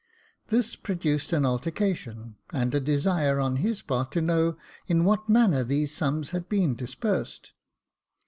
[0.47, 5.63] This produced an altercation, and a desire on his part to know in what manner
[5.63, 7.51] these sums had been disbursed.